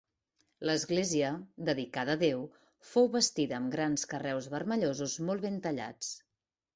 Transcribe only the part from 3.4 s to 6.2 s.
amb grans carreus vermellosos molt ben tallats.